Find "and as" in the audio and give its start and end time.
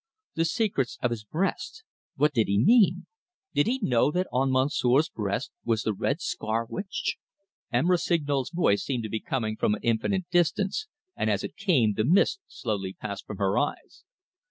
11.15-11.43